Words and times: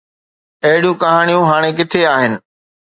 اهڙيون 0.67 0.95
ڪهاڻيون 1.01 1.43
هاڻي 1.51 1.71
ڪٿي 1.77 2.01
آهن؟ 2.15 2.31